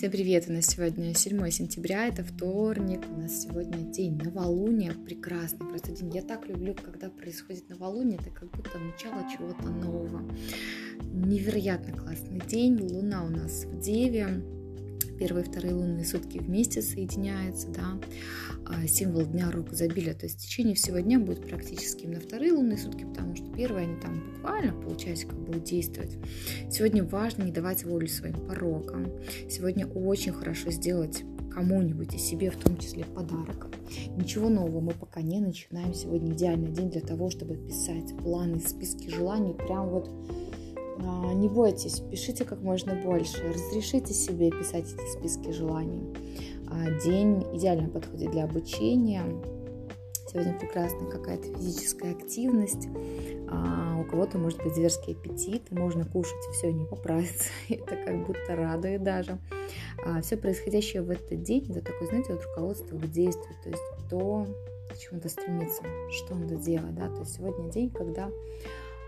[0.00, 0.46] Всем привет!
[0.48, 3.02] У нас сегодня 7 сентября, это вторник.
[3.14, 6.10] У нас сегодня день новолуния, прекрасный просто день.
[6.14, 10.22] Я так люблю, когда происходит новолуние, это как будто начало чего-то нового.
[11.02, 12.80] Невероятно классный день.
[12.80, 14.42] Луна у нас в Деве.
[15.20, 18.00] Первые и вторые лунные сутки вместе соединяются, да.
[18.64, 20.14] А, символ дня рук изобилия.
[20.14, 23.86] То есть в течение всего дня будет практически именно вторые лунные сутки, потому что первые
[23.86, 26.16] они там буквально полчасика будут действовать.
[26.70, 29.12] Сегодня важно не давать волю своим порокам.
[29.50, 33.68] Сегодня очень хорошо сделать кому-нибудь и себе в том числе подарок.
[34.16, 35.92] Ничего нового мы пока не начинаем.
[35.92, 39.52] Сегодня идеальный день для того, чтобы писать планы, списки желаний.
[39.52, 40.08] Прям вот
[41.00, 43.48] не бойтесь, пишите как можно больше.
[43.48, 46.14] Разрешите себе писать эти списки желаний.
[46.68, 49.24] А, день идеально подходит для обучения.
[50.28, 52.88] Сегодня прекрасная какая-то физическая активность.
[53.48, 57.48] А у кого-то может быть зверский аппетит, можно кушать все не поправиться.
[57.68, 59.38] Это как будто радует даже.
[60.04, 63.82] А все происходящее в этот день, это такое, знаете, вот руководство к действию, то есть
[64.08, 64.46] то,
[64.90, 67.08] к чему надо стремиться, что надо делать, да.
[67.08, 68.30] То есть сегодня день, когда а,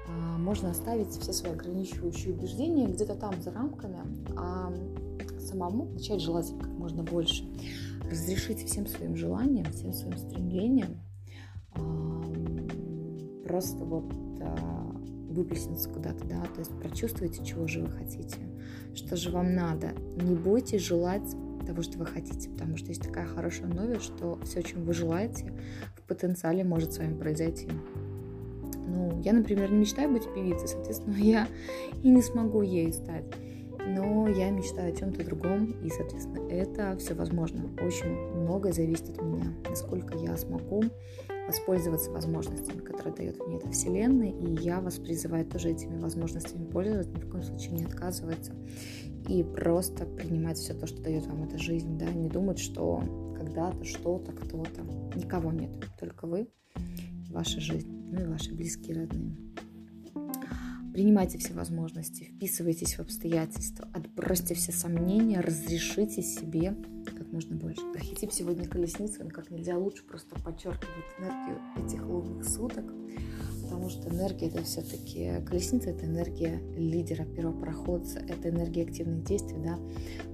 [0.08, 4.00] можно оставить все свои ограничивающие убеждения где-то там за рамками,
[4.36, 4.72] а
[5.39, 7.45] самому начать желать как можно больше.
[8.11, 10.98] Разрешите всем своим желаниям, всем своим стремлениям
[13.53, 14.97] просто вот а,
[15.28, 18.39] выплеснуться куда-то, да, то есть прочувствуйте, чего же вы хотите,
[18.95, 19.92] что же вам надо.
[20.17, 21.36] Не бойтесь желать
[21.67, 25.53] того, что вы хотите, потому что есть такая хорошая новость, что все, чем вы желаете,
[25.97, 27.69] в потенциале может с вами произойти.
[28.93, 31.48] Ну, я, например, не мечтаю быть певицей, соответственно, я
[32.03, 33.25] и не смогу ей стать.
[33.85, 37.65] Но я мечтаю о чем-то другом, и, соответственно, это все возможно.
[37.85, 38.11] Очень
[38.43, 40.85] многое зависит от меня, насколько я смогу
[41.48, 47.13] воспользоваться возможностями, которые дает мне эта Вселенная, и я вас призываю тоже этими возможностями пользоваться,
[47.13, 48.53] ни в коем случае не отказываться,
[49.29, 53.03] и просто принимать все то, что дает вам эта жизнь, да, не думать, что
[53.37, 54.83] когда-то, что-то, кто-то,
[55.17, 56.48] никого нет, только вы,
[57.33, 59.37] ваша жизнь, ну и ваши близкие, родные.
[60.93, 66.77] Принимайте все возможности, вписывайтесь в обстоятельства, отбросьте все сомнения, разрешите себе
[67.07, 67.81] как можно больше.
[67.95, 72.85] Архетип сегодня колесницы, он как нельзя лучше просто подчеркивает энергию этих лунных суток,
[73.63, 79.79] потому что энергия это все-таки колесница, это энергия лидера, первопроходца, это энергия активных действий, да.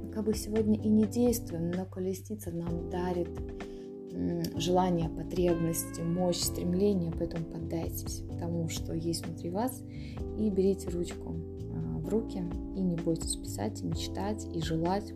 [0.03, 3.31] Мы как бы сегодня и не действуем, но колесница нам дарит
[4.57, 9.83] желание, потребности, мощь, стремление, поэтому поддайтесь тому, что есть внутри вас,
[10.39, 11.35] и берите ручку
[11.73, 12.43] а, в руки,
[12.75, 15.13] и не бойтесь писать, и мечтать, и желать,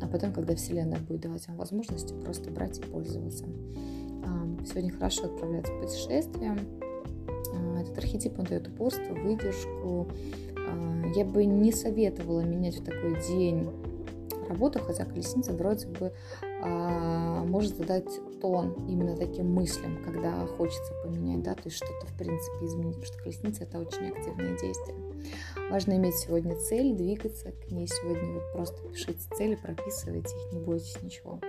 [0.00, 3.46] а потом, когда Вселенная будет давать вам возможности, просто брать и пользоваться.
[4.24, 6.56] А, сегодня хорошо отправляться в путешествие.
[7.54, 10.08] А, этот архетип, он дает упорство, выдержку.
[11.16, 13.68] Я бы не советовала менять в такой день
[14.48, 16.12] работу, хотя колесница вроде бы
[16.60, 18.08] может задать
[18.40, 23.06] тон именно таким мыслям, когда хочется поменять, да, то есть что-то в принципе изменить, потому
[23.06, 24.94] что колесница это очень активные действия.
[25.70, 30.60] Важно иметь сегодня цель, двигаться к ней сегодня, вот просто пишите цели, прописывайте их, не
[30.60, 31.40] бойтесь ничего.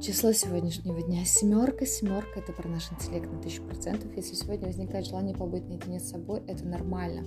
[0.00, 1.86] Число сегодняшнего дня семерка.
[1.86, 4.14] Семерка это про наш интеллект на тысячу процентов.
[4.14, 7.24] Если сегодня возникает желание побыть наедине с собой, это нормально.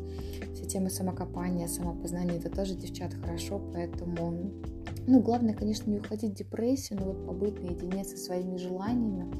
[0.54, 4.52] Все темы самокопания, самопознания, это тоже, девчат, хорошо, поэтому
[5.10, 9.34] ну, главное, конечно, не уходить в депрессию, но вот побыть наедине со своими желаниями,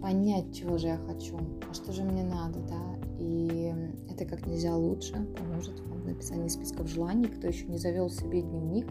[0.00, 1.38] понять, чего же я хочу,
[1.70, 3.72] а что же мне надо, да, и
[4.10, 7.26] это как нельзя лучше поможет вам в написании списков желаний.
[7.26, 8.86] Кто еще не завел себе дневник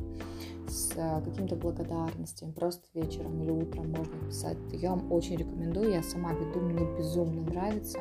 [0.68, 4.58] с а, каким-то благодарностью, просто вечером или утром можно писать.
[4.72, 8.00] Я вам очень рекомендую, я сама веду, мне безумно нравится.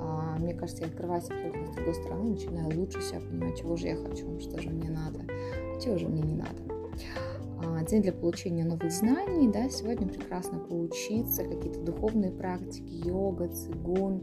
[0.00, 3.86] А, мне кажется, я открываюсь абсолютно с другой стороны, начинаю лучше себя понимать, чего же
[3.86, 5.20] я хочу, что же мне надо,
[5.82, 6.77] чего же мне не надо.
[7.64, 14.22] А, день для получения новых знаний, да, сегодня прекрасно поучиться, какие-то духовные практики, йога, цигун,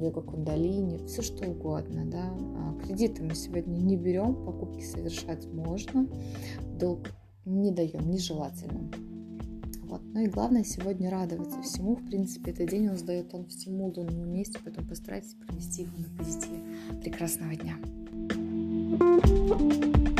[0.00, 2.34] йога кундалини, все что угодно, да.
[2.56, 6.08] А, кредиты мы сегодня не берем, покупки совершать можно,
[6.78, 7.08] долг
[7.44, 8.90] не даем, нежелательно.
[9.84, 10.02] Вот.
[10.04, 11.96] Ну и главное сегодня радоваться всему.
[11.96, 16.16] В принципе, этот день он сдает он всему лунному месте, поэтому постарайтесь провести его на
[16.16, 16.62] позитиве.
[17.02, 17.76] Прекрасного дня!
[19.00, 20.19] thank you